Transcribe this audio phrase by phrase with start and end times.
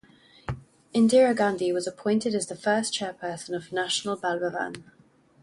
[0.95, 4.81] Indira Gandhi was appointed as the first chairperson of National Bal Bhavan.